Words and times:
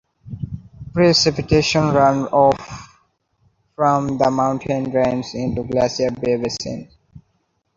Precipitation 0.95 1.83
runoff 1.93 2.57
from 3.75 4.17
the 4.17 4.31
mountain 4.31 4.89
drains 4.89 5.35
into 5.35 5.61
Glacier 5.63 6.09
Bay 6.09 6.37
Basin. 6.37 6.89